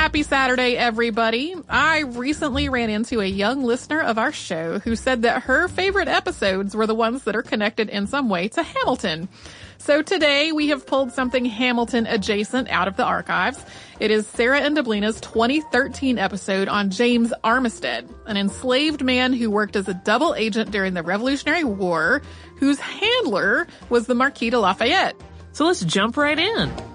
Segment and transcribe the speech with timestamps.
[0.00, 1.54] Happy Saturday, everybody.
[1.68, 6.08] I recently ran into a young listener of our show who said that her favorite
[6.08, 9.28] episodes were the ones that are connected in some way to Hamilton.
[9.76, 13.62] So today we have pulled something Hamilton adjacent out of the archives.
[14.00, 19.76] It is Sarah and Deblina's 2013 episode on James Armistead, an enslaved man who worked
[19.76, 22.22] as a double agent during the Revolutionary War,
[22.56, 25.14] whose handler was the Marquis de Lafayette.
[25.52, 26.89] So let's jump right in.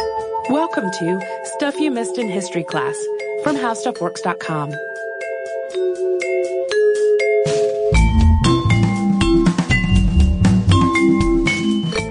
[0.00, 1.20] Welcome to
[1.56, 2.96] Stuff You Missed in History Class
[3.42, 4.72] from HowStuffWorks.com.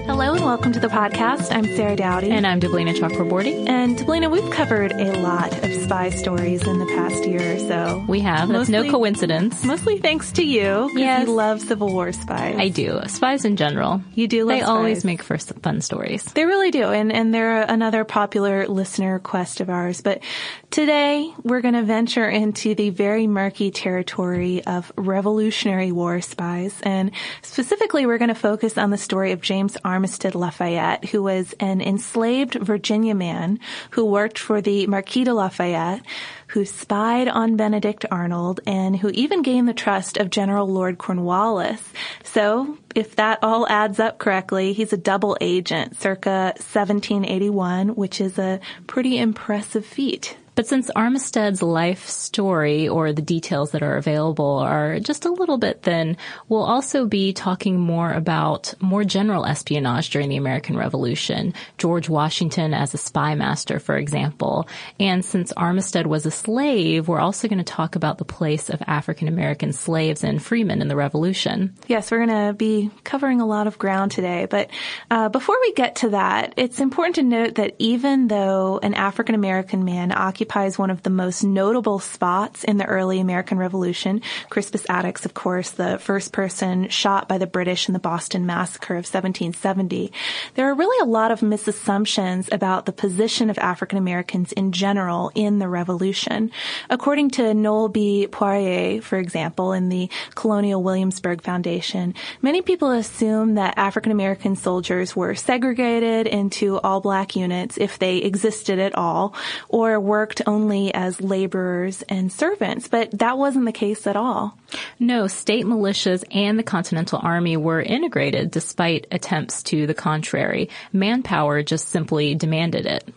[0.06, 1.50] Hello and welcome to the podcast.
[1.54, 2.30] I'm Sarah Dowdy.
[2.30, 3.66] And I'm Deblina Chakraborty.
[3.68, 8.04] And Deblina, we've covered a lot of spy stories in the past year or so.
[8.06, 8.48] We have.
[8.48, 9.64] That's mostly, no coincidence.
[9.64, 10.90] Mostly thanks to you.
[10.94, 11.26] Yes.
[11.26, 12.56] You love Civil War spies.
[12.58, 13.00] I do.
[13.06, 14.02] Spies in general.
[14.14, 14.66] You do They spies.
[14.66, 16.24] They always make for fun stories.
[16.24, 16.84] They really do.
[16.84, 20.00] And, and they're another popular listener request of ours.
[20.00, 20.22] But
[20.70, 26.80] today we're going to venture into the very murky territory of Revolutionary War spies.
[26.82, 31.54] And specifically, we're going to focus on the story of James Armistead Lafayette, who was
[31.60, 33.58] an enslaved Virginia man
[33.90, 36.02] who worked for the Marquis de Lafayette,
[36.50, 41.80] who spied on Benedict Arnold, and who even gained the trust of General Lord Cornwallis.
[42.24, 48.38] So, if that all adds up correctly, he's a double agent circa 1781, which is
[48.38, 50.36] a pretty impressive feat.
[50.54, 55.58] But since Armistead's life story or the details that are available are just a little
[55.58, 56.16] bit thin,
[56.48, 61.54] we'll also be talking more about more general espionage during the American Revolution.
[61.78, 64.68] George Washington as a spy master, for example.
[64.98, 68.82] And since Armistead was a slave, we're also going to talk about the place of
[68.86, 71.74] African American slaves and freemen in the Revolution.
[71.86, 74.46] Yes, we're going to be covering a lot of ground today.
[74.50, 74.70] But
[75.10, 79.34] uh, before we get to that, it's important to note that even though an African
[79.34, 84.22] American man occupied occupies one of the most notable spots in the early American Revolution.
[84.48, 88.94] Crispus Attucks, of course, the first person shot by the British in the Boston Massacre
[88.94, 90.10] of 1770.
[90.54, 95.30] There are really a lot of misassumptions about the position of African Americans in general
[95.34, 96.50] in the Revolution.
[96.88, 98.26] According to Noel B.
[98.26, 105.14] Poirier, for example, in the Colonial Williamsburg Foundation, many people assume that African American soldiers
[105.14, 109.34] were segregated into all black units if they existed at all,
[109.68, 110.00] or
[110.30, 114.56] worked only as laborers and servants, but that wasn't the case at all.
[114.98, 120.68] No, state militias and the Continental Army were integrated despite attempts to the contrary.
[120.92, 123.08] Manpower just simply demanded it.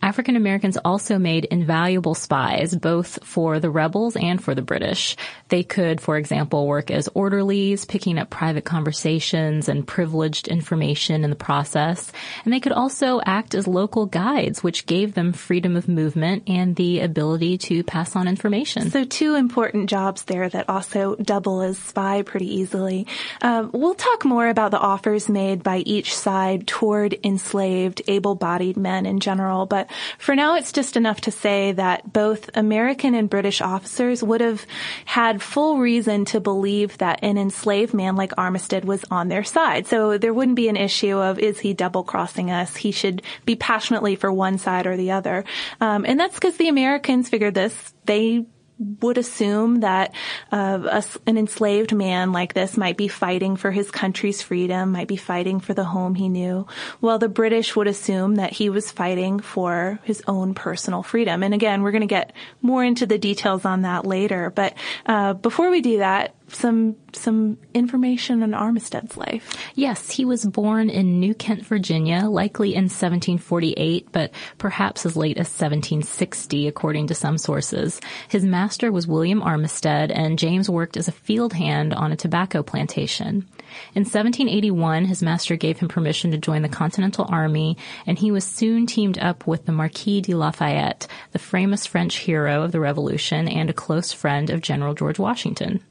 [0.00, 5.16] African Americans also made invaluable spies, both for the rebels and for the British.
[5.48, 11.30] They could, for example, work as orderlies, picking up private conversations and privileged information in
[11.30, 12.12] the process.
[12.44, 16.76] And they could also act as local guides, which gave them freedom of movement and
[16.76, 18.90] the ability to pass on information.
[18.90, 23.06] So two important jobs there that also double as spy pretty easily.
[23.42, 29.06] Um, we'll talk more about the offers made by each side toward enslaved, able-bodied men
[29.06, 29.88] in general, but
[30.18, 34.66] for now, it's just enough to say that both American and British officers would have
[35.04, 39.86] had full reason to believe that an enslaved man like Armistead was on their side.
[39.86, 42.76] So there wouldn't be an issue of is he double crossing us?
[42.76, 45.44] He should be passionately for one side or the other.
[45.80, 47.94] Um, and that's because the Americans figured this.
[48.04, 48.46] They
[48.78, 50.14] would assume that
[50.52, 55.08] uh, a, an enslaved man like this might be fighting for his country's freedom, might
[55.08, 56.66] be fighting for the home he knew,
[57.00, 61.42] while the British would assume that he was fighting for his own personal freedom.
[61.42, 64.50] And again, we're going to get more into the details on that later.
[64.50, 64.74] But
[65.06, 69.56] uh, before we do that, some some information on Armistead's life.
[69.74, 75.36] Yes, he was born in New Kent, Virginia, likely in 1748, but perhaps as late
[75.36, 78.00] as 1760, according to some sources.
[78.28, 82.62] His master was William Armistead, and James worked as a field hand on a tobacco
[82.62, 83.46] plantation.
[83.94, 87.76] In 1781, his master gave him permission to join the Continental Army,
[88.06, 92.62] and he was soon teamed up with the Marquis de Lafayette, the famous French hero
[92.62, 95.82] of the Revolution and a close friend of General George Washington.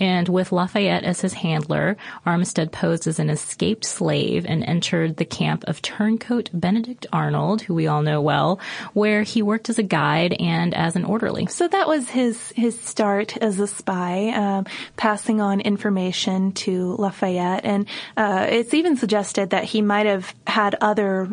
[0.00, 1.96] And with Lafayette as his handler,
[2.26, 7.74] Armistead posed as an escaped slave and entered the camp of turncoat Benedict Arnold, who
[7.74, 8.60] we all know well,
[8.92, 11.46] where he worked as a guide and as an orderly.
[11.46, 14.66] So that was his his start as a spy, um,
[14.96, 17.86] passing on information to Lafayette, and
[18.16, 21.28] uh, it's even suggested that he might have had other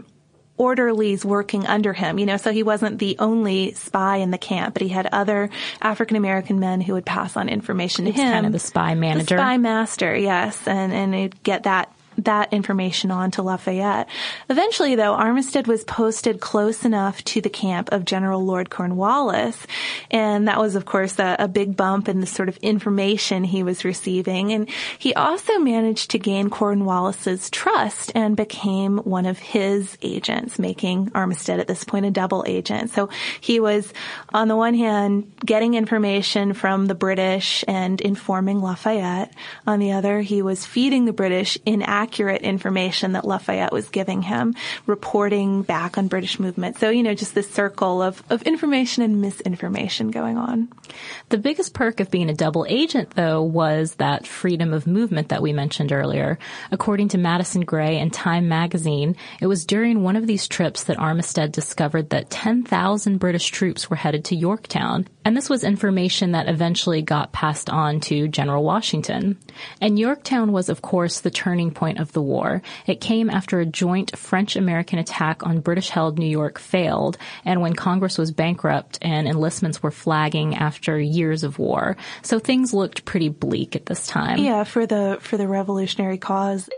[0.57, 4.75] orderlies working under him, you know, so he wasn't the only spy in the camp,
[4.75, 5.49] but he had other
[5.81, 8.31] African American men who would pass on information to him.
[8.31, 9.35] kind of the spy manager.
[9.35, 14.09] The spy master, yes, and and he'd get that that information on to Lafayette.
[14.49, 19.67] Eventually, though, Armistead was posted close enough to the camp of General Lord Cornwallis,
[20.09, 23.63] and that was, of course, a, a big bump in the sort of information he
[23.63, 24.51] was receiving.
[24.51, 31.09] And he also managed to gain Cornwallis's trust and became one of his agents, making
[31.11, 32.89] Armistead at this point a double agent.
[32.89, 33.09] So
[33.39, 33.93] he was,
[34.29, 39.33] on the one hand, getting information from the British and informing Lafayette.
[39.67, 44.21] On the other, he was feeding the British in inaccurate information that Lafayette was giving
[44.21, 44.55] him,
[44.85, 46.79] reporting back on British movement.
[46.79, 50.69] So, you know, just this circle of, of information and misinformation going on.
[51.29, 55.41] The biggest perk of being a double agent, though, was that freedom of movement that
[55.41, 56.37] we mentioned earlier.
[56.71, 60.97] According to Madison Gray and Time magazine, it was during one of these trips that
[60.97, 65.07] Armistead discovered that 10,000 British troops were headed to Yorktown.
[65.25, 69.37] And this was information that eventually got passed on to General Washington.
[69.79, 72.61] And Yorktown was, of course, the turning point of the war.
[72.87, 78.17] It came after a joint French-American attack on British-held New York failed, and when Congress
[78.17, 81.97] was bankrupt and enlistments were flagging after years of war.
[82.21, 84.39] So things looked pretty bleak at this time.
[84.39, 86.69] Yeah, for the for the revolutionary cause.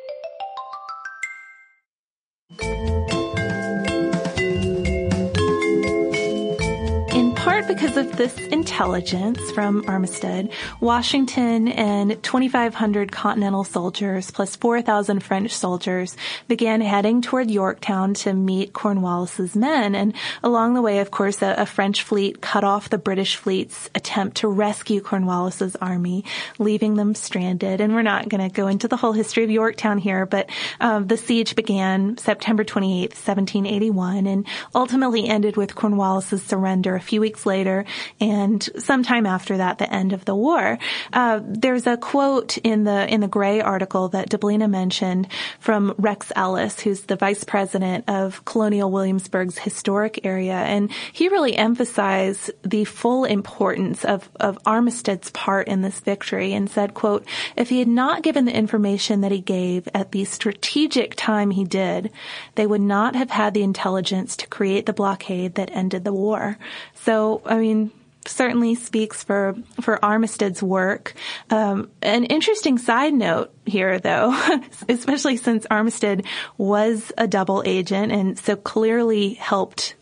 [7.55, 15.53] Part because of this intelligence from Armistead, Washington and 2,500 Continental soldiers plus 4,000 French
[15.53, 16.17] soldiers
[16.49, 19.95] began heading toward Yorktown to meet Cornwallis's men.
[19.95, 20.13] And
[20.43, 24.35] along the way, of course, a, a French fleet cut off the British fleet's attempt
[24.37, 26.25] to rescue Cornwallis's army,
[26.59, 27.79] leaving them stranded.
[27.79, 30.49] And we're not going to go into the whole history of Yorktown here, but
[30.81, 37.21] um, the siege began September 28th, 1781, and ultimately ended with Cornwallis's surrender a few
[37.21, 37.85] weeks later,
[38.19, 40.77] and sometime after that, the end of the war.
[41.13, 45.27] Uh, there's a quote in the in the Gray article that Deblina mentioned
[45.59, 51.55] from Rex Ellis, who's the vice president of Colonial Williamsburg's historic area, and he really
[51.55, 57.25] emphasized the full importance of of Armistead's part in this victory, and said, "quote
[57.55, 61.63] If he had not given the information that he gave at the strategic time he
[61.63, 62.11] did,
[62.55, 66.57] they would not have had the intelligence to create the blockade that ended the war."
[66.93, 67.91] So, I mean,
[68.27, 71.13] certainly speaks for for Armistead's work.
[71.49, 74.35] Um, an interesting side note here, though,
[74.89, 76.25] especially since Armistead
[76.57, 79.95] was a double agent and so clearly helped.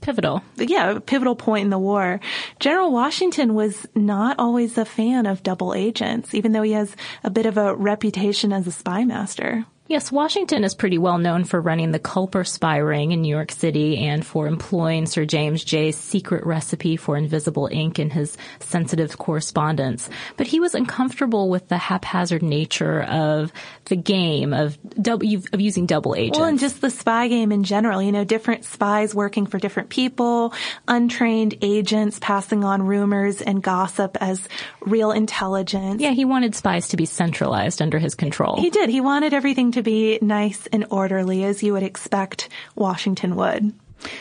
[0.00, 0.42] Pivotal.
[0.56, 2.20] Yeah, pivotal point in the war.
[2.58, 7.28] General Washington was not always a fan of double agents, even though he has a
[7.28, 9.66] bit of a reputation as a spy master.
[9.90, 13.50] Yes, Washington is pretty well known for running the Culper spy ring in New York
[13.50, 19.18] City and for employing Sir James Jay's secret recipe for invisible ink in his sensitive
[19.18, 20.08] correspondence.
[20.36, 23.52] But he was uncomfortable with the haphazard nature of
[23.86, 26.38] the game of double, of using double agents.
[26.38, 28.00] Well, and just the spy game in general.
[28.00, 30.54] You know, different spies working for different people,
[30.86, 34.40] untrained agents passing on rumors and gossip as
[34.82, 36.00] real intelligence.
[36.00, 38.60] Yeah, he wanted spies to be centralized under his control.
[38.60, 38.88] He did.
[38.88, 43.72] He wanted everything to to be nice and orderly as you would expect Washington would.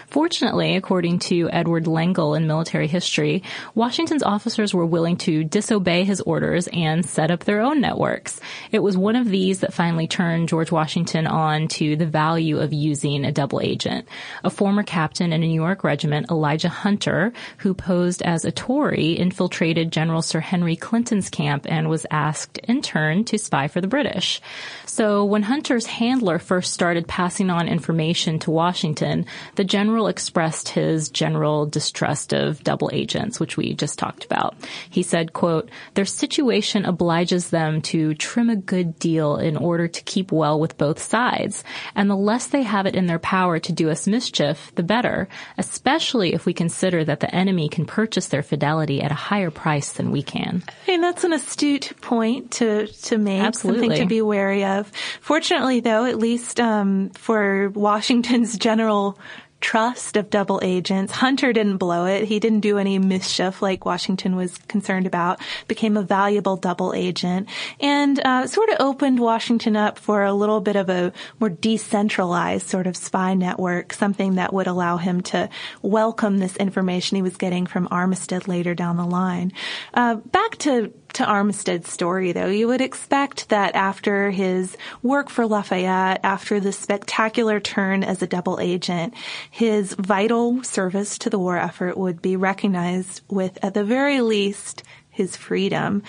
[0.08, 3.44] Fortunately, according to Edward Lengel in military history,
[3.76, 8.40] Washington's officers were willing to disobey his orders and set up their own networks.
[8.72, 12.74] It was one of these that finally turned George Washington on to the value of
[12.74, 14.08] using a double agent.
[14.44, 19.18] A former captain in a New York regiment, Elijah Hunter, who posed as a Tory,
[19.18, 23.88] infiltrated General Sir Henry Clinton's camp and was asked in turn to spy for the
[23.88, 24.42] British.
[24.86, 31.10] So when Hunter's handler first started passing on information to Washington, the general expressed his
[31.10, 34.56] general distrust of double agents, which we just talked about.
[34.90, 40.02] He said, quote, their situation obliges them to trim a good deal in order to
[40.04, 41.64] keep well with both sides.
[41.96, 45.30] And the less they have it in their power to do us mischief, the better,
[45.58, 49.94] especially if we consider that the enemy can purchase their fidelity at a higher price
[49.94, 50.64] than we can.
[50.88, 53.42] I mean, that's an astute point to, to make.
[53.42, 53.88] Absolutely.
[53.88, 54.92] Something to be wary of.
[55.22, 59.18] Fortunately, though, at least um, for Washington's general
[59.62, 61.12] trust of double agents.
[61.12, 62.26] Hunter didn't blow it.
[62.26, 65.40] He didn't do any mischief like Washington was concerned about.
[65.68, 67.50] Became a valuable double agent
[67.80, 72.68] and uh, sort of opened Washington up for a little bit of a more decentralized
[72.68, 75.50] sort of spy network, something that would allow him to
[75.82, 79.52] welcome this information he was getting from Armistead later down the line.
[79.94, 85.46] Uh, back to to Armistead's story, though, you would expect that after his work for
[85.46, 89.14] Lafayette, after the spectacular turn as a double agent,
[89.50, 94.84] his vital service to the war effort would be recognized with, at the very least,
[95.20, 96.02] his freedom.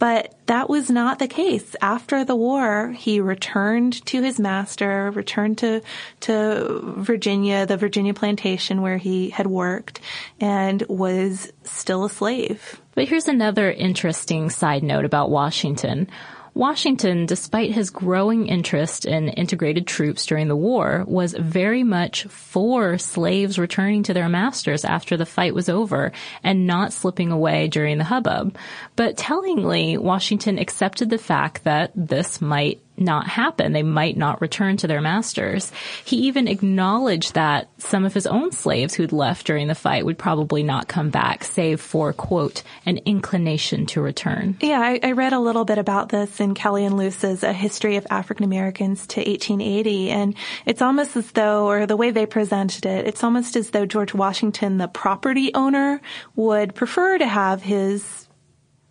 [0.00, 1.76] But that was not the case.
[1.80, 5.82] After the war, he returned to his master, returned to,
[6.22, 10.00] to Virginia, the Virginia plantation where he had worked,
[10.40, 12.80] and was still a slave.
[12.96, 16.08] But here's another interesting side note about Washington.
[16.56, 22.96] Washington, despite his growing interest in integrated troops during the war, was very much for
[22.96, 27.98] slaves returning to their masters after the fight was over and not slipping away during
[27.98, 28.56] the hubbub.
[28.96, 33.72] But tellingly, Washington accepted the fact that this might not happen.
[33.72, 35.72] They might not return to their masters.
[36.04, 40.18] He even acknowledged that some of his own slaves who'd left during the fight would
[40.18, 44.56] probably not come back, save for, quote, an inclination to return.
[44.60, 47.96] Yeah, I, I read a little bit about this in Kelley and Lewis's A History
[47.96, 50.34] of African Americans to 1880, and
[50.64, 54.14] it's almost as though, or the way they presented it, it's almost as though George
[54.14, 56.00] Washington, the property owner,
[56.34, 58.25] would prefer to have his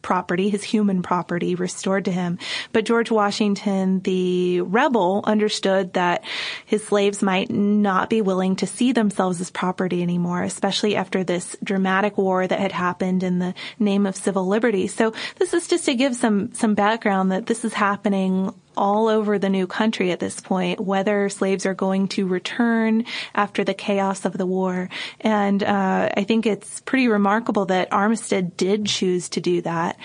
[0.05, 2.37] property, his human property restored to him.
[2.71, 6.23] But George Washington, the rebel, understood that
[6.67, 11.57] his slaves might not be willing to see themselves as property anymore, especially after this
[11.63, 14.85] dramatic war that had happened in the name of civil liberty.
[14.85, 19.37] So this is just to give some, some background that this is happening all over
[19.39, 24.25] the new country at this point, whether slaves are going to return after the chaos
[24.25, 24.89] of the war.
[25.21, 29.97] And uh, I think it's pretty remarkable that Armistead did choose to do that.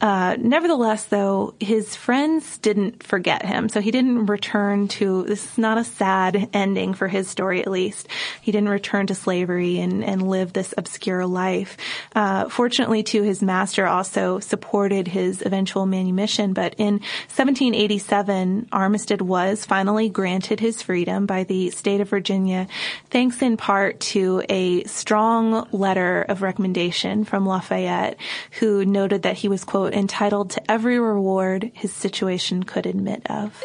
[0.00, 5.24] Uh, nevertheless, though, his friends didn't forget him, so he didn't return to.
[5.24, 8.06] This is not a sad ending for his story, at least.
[8.40, 11.76] He didn't return to slavery and, and live this obscure life.
[12.14, 16.52] Uh, fortunately, too, his master also supported his eventual manumission.
[16.52, 16.94] But in
[17.34, 22.68] 1787, Armistead was finally granted his freedom by the state of Virginia,
[23.10, 28.16] thanks in part to a strong letter of recommendation from Lafayette,
[28.60, 33.62] who noted that he was quote entitled to every reward his situation could admit of.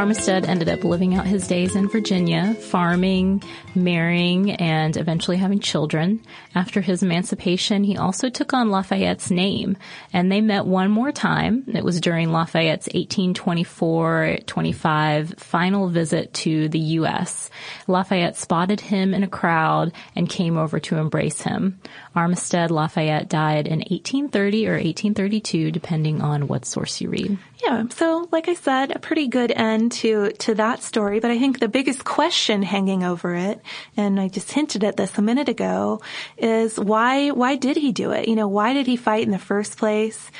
[0.00, 3.42] Armistead ended up living out his days in Virginia, farming,
[3.74, 6.22] marrying, and eventually having children.
[6.54, 9.76] After his emancipation, he also took on Lafayette's name,
[10.10, 11.64] and they met one more time.
[11.66, 17.50] It was during Lafayette's 1824-25 final visit to the U.S.
[17.86, 21.78] Lafayette spotted him in a crowd and came over to embrace him.
[22.14, 27.38] Armistead Lafayette died in 1830 or 1832, depending on what source you read.
[27.62, 27.84] Yeah.
[27.90, 31.20] So, like I said, a pretty good end to, to that story.
[31.20, 33.60] But I think the biggest question hanging over it,
[33.96, 36.00] and I just hinted at this a minute ago,
[36.36, 38.28] is why, why did he do it?
[38.28, 40.30] You know, why did he fight in the first place?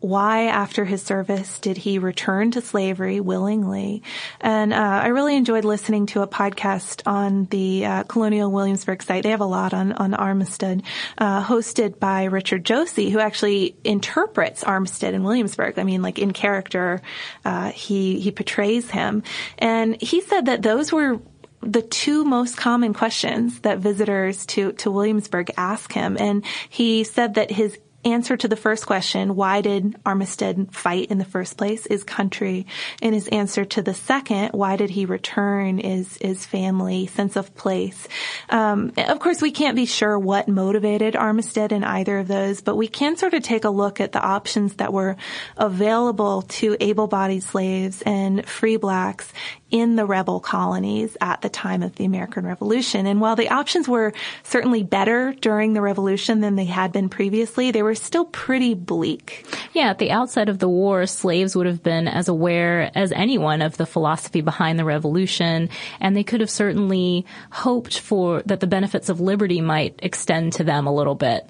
[0.00, 4.02] Why after his service did he return to slavery willingly?
[4.40, 9.22] And uh, I really enjoyed listening to a podcast on the uh, Colonial Williamsburg site.
[9.22, 10.84] They have a lot on on Armistead,
[11.18, 15.78] uh, hosted by Richard Josey, who actually interprets Armistead in Williamsburg.
[15.78, 17.02] I mean, like in character,
[17.44, 19.22] uh, he he portrays him,
[19.58, 21.20] and he said that those were
[21.62, 26.16] the two most common questions that visitors to, to Williamsburg ask him.
[26.18, 31.18] And he said that his answer to the first question, why did Armistead fight in
[31.18, 32.66] the first place, is country.
[33.02, 37.54] And his answer to the second, why did he return, is is family, sense of
[37.54, 38.08] place.
[38.48, 42.76] Um, of course, we can't be sure what motivated Armistead in either of those, but
[42.76, 45.16] we can sort of take a look at the options that were
[45.56, 49.32] available to able-bodied slaves and free blacks
[49.70, 53.06] in the rebel colonies at the time of the American Revolution.
[53.06, 57.70] And while the options were certainly better during the revolution than they had been previously,
[57.70, 59.46] they were still pretty bleak.
[59.72, 63.62] Yeah, at the outset of the war, slaves would have been as aware as anyone
[63.62, 65.68] of the philosophy behind the revolution,
[66.00, 70.64] and they could have certainly hoped for that the benefits of liberty might extend to
[70.64, 71.46] them a little bit.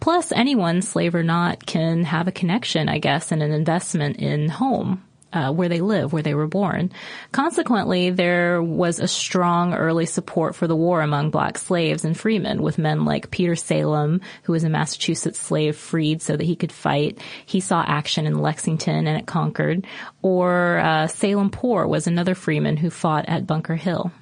[0.00, 4.48] Plus, anyone, slave or not, can have a connection, I guess, and an investment in
[4.48, 5.02] home
[5.34, 6.92] uh, where they live, where they were born.
[7.32, 12.62] Consequently, there was a strong early support for the war among black slaves and freemen,
[12.62, 16.72] with men like Peter Salem, who was a Massachusetts slave freed so that he could
[16.72, 17.18] fight.
[17.44, 19.86] He saw action in Lexington and at Concord.
[20.22, 24.12] Or uh, Salem Poor was another freeman who fought at Bunker Hill.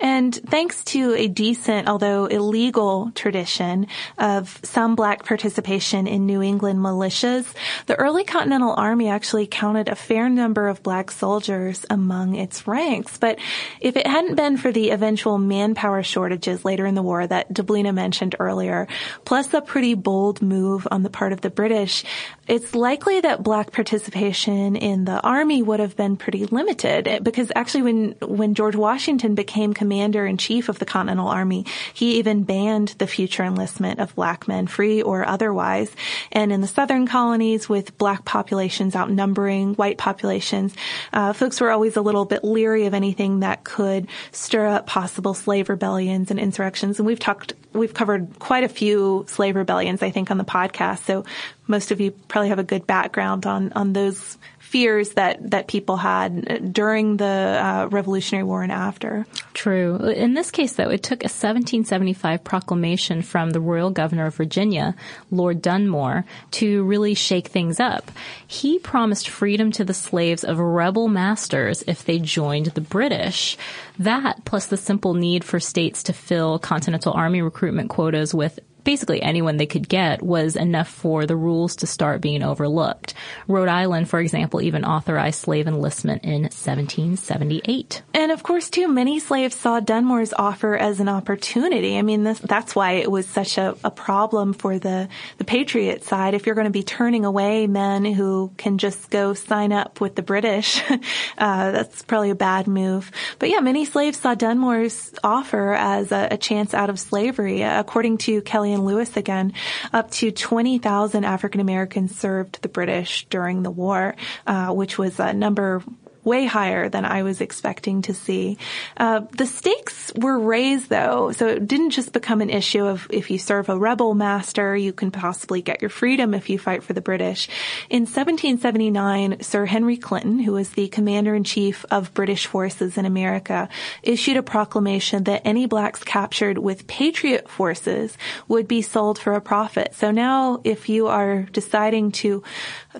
[0.00, 3.86] And thanks to a decent, although illegal tradition
[4.18, 7.52] of some black participation in New England militias,
[7.86, 13.18] the early Continental Army actually counted a fair number of black soldiers among its ranks.
[13.18, 13.38] But
[13.80, 17.94] if it hadn't been for the eventual manpower shortages later in the war that Deblina
[17.94, 18.88] mentioned earlier,
[19.24, 22.04] plus a pretty bold move on the part of the British,
[22.48, 27.82] it's likely that black participation in the army would have been pretty limited because actually
[27.82, 32.88] when, when George Washington became commander in chief of the Continental Army, he even banned
[32.96, 35.94] the future enlistment of black men, free or otherwise.
[36.32, 40.74] And in the southern colonies with black populations outnumbering white populations,
[41.12, 45.34] uh, folks were always a little bit leery of anything that could stir up possible
[45.34, 46.98] slave rebellions and insurrections.
[46.98, 51.04] And we've talked, we've covered quite a few slave rebellions, I think, on the podcast.
[51.04, 51.26] So
[51.66, 54.38] most of you probably have a good background on, on those
[54.74, 59.24] fears that, that people had during the uh, Revolutionary War and after.
[59.52, 59.73] True.
[59.74, 64.94] In this case, though, it took a 1775 proclamation from the royal governor of Virginia,
[65.30, 68.10] Lord Dunmore, to really shake things up.
[68.46, 73.56] He promised freedom to the slaves of rebel masters if they joined the British.
[73.98, 79.22] That, plus the simple need for states to fill Continental Army recruitment quotas with basically
[79.22, 83.14] anyone they could get was enough for the rules to start being overlooked.
[83.48, 88.02] Rhode Island, for example, even authorized slave enlistment in 1778.
[88.12, 91.96] And of course, too, many slaves saw Dunmore's offer as an opportunity.
[91.98, 96.04] I mean, this, that's why it was such a, a problem for the, the Patriot
[96.04, 96.34] side.
[96.34, 100.14] If you're going to be turning away men who can just go sign up with
[100.14, 103.10] the British, uh, that's probably a bad move.
[103.38, 107.62] But yeah, many slaves saw Dunmore's offer as a, a chance out of slavery.
[107.62, 109.52] According to Kelley and Lewis again,
[109.92, 114.16] up to 20,000 African Americans served the British during the war,
[114.46, 115.82] uh, which was a number
[116.24, 118.58] way higher than I was expecting to see.
[118.96, 123.30] Uh, the stakes were raised though, so it didn't just become an issue of if
[123.30, 126.92] you serve a rebel master, you can possibly get your freedom if you fight for
[126.92, 127.48] the British.
[127.90, 133.68] In 1779, Sir Henry Clinton, who was the commander-in-chief of British forces in America,
[134.02, 138.16] issued a proclamation that any blacks captured with patriot forces
[138.48, 139.94] would be sold for a profit.
[139.94, 142.42] So now if you are deciding to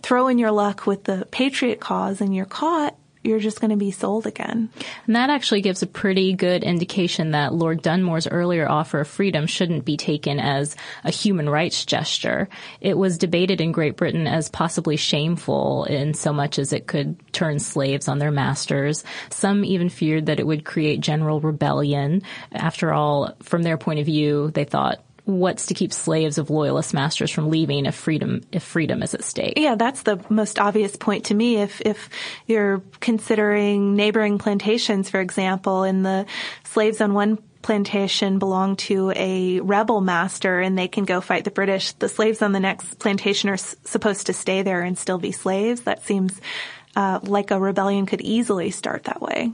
[0.01, 3.77] throw in your luck with the patriot cause and you're caught, you're just going to
[3.77, 4.69] be sold again.
[5.07, 9.47] And that actually gives a pretty good indication that Lord Dunmore's earlier offer of freedom
[9.47, 12.49] shouldn't be taken as a human rights gesture.
[12.81, 17.17] It was debated in Great Britain as possibly shameful in so much as it could
[17.33, 19.05] turn slaves on their masters.
[19.31, 22.23] Some even feared that it would create general rebellion.
[22.53, 26.93] After all, from their point of view, they thought what's to keep slaves of loyalist
[26.93, 29.55] masters from leaving if freedom if freedom is at stake.
[29.57, 31.57] Yeah, that's the most obvious point to me.
[31.57, 32.11] If if
[32.47, 36.27] you're considering neighboring plantations, for example, and the
[36.65, 41.51] slaves on one plantation belong to a rebel master and they can go fight the
[41.51, 45.17] British, the slaves on the next plantation are s- supposed to stay there and still
[45.17, 45.81] be slaves.
[45.83, 46.39] That seems
[46.95, 49.53] uh, like a rebellion could easily start that way.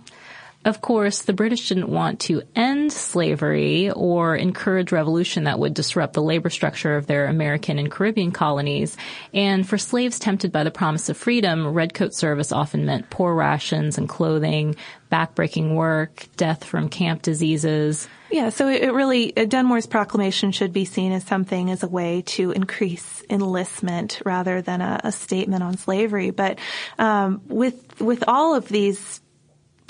[0.63, 6.13] Of course, the British didn't want to end slavery or encourage revolution that would disrupt
[6.13, 8.95] the labor structure of their American and Caribbean colonies.
[9.33, 13.97] And for slaves tempted by the promise of freedom, redcoat service often meant poor rations
[13.97, 14.77] and clothing,
[15.11, 18.07] backbreaking work, death from camp diseases.
[18.31, 22.51] Yeah, so it really, Dunmore's proclamation should be seen as something as a way to
[22.51, 26.31] increase enlistment rather than a, a statement on slavery.
[26.31, 26.59] But
[26.99, 29.21] um, with with all of these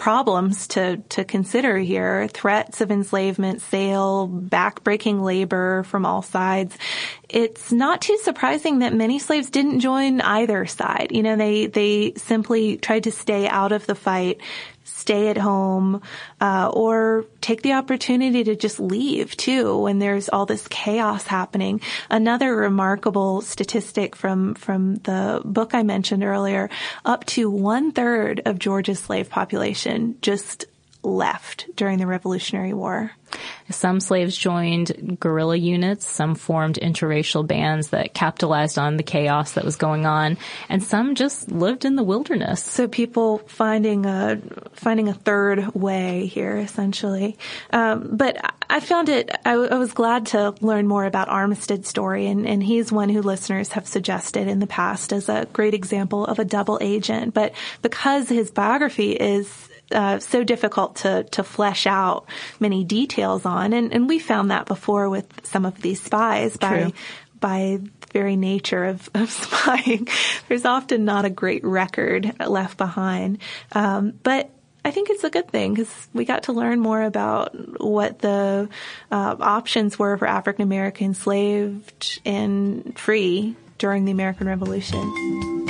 [0.00, 2.26] problems to, to consider here.
[2.26, 6.76] Threats of enslavement, sale, backbreaking labor from all sides.
[7.28, 11.08] It's not too surprising that many slaves didn't join either side.
[11.10, 14.40] You know, they, they simply tried to stay out of the fight,
[14.84, 16.02] stay at home,
[16.40, 21.80] uh, or take the opportunity to just leave too when there's all this chaos happening.
[22.08, 26.70] Another remarkable statistic from from the book I mentioned earlier:
[27.04, 30.66] up to one third of Georgia's slave population just
[31.02, 33.12] left during the Revolutionary War.
[33.70, 39.64] Some slaves joined guerrilla units, some formed interracial bands that capitalized on the chaos that
[39.64, 40.36] was going on,
[40.68, 42.64] and some just lived in the wilderness.
[42.64, 44.40] So people finding a
[44.72, 47.38] finding a third way here, essentially.
[47.72, 49.30] Um, but I found it.
[49.44, 53.22] I, I, was glad to learn more about Armistead's story, and, and he's one who
[53.22, 57.34] listeners have suggested in the past as a great example of a double agent.
[57.34, 62.26] But because his biography is uh, so difficult to to flesh out
[62.58, 66.82] many details on, and and we found that before with some of these spies by
[66.82, 66.92] True.
[67.40, 67.80] by
[68.12, 70.08] very nature of, of spying.
[70.48, 73.38] There's often not a great record left behind,
[73.72, 74.50] um, but.
[74.82, 78.70] I think it's a good thing because we got to learn more about what the
[79.12, 85.69] uh, options were for African Americans enslaved and free during the American Revolution.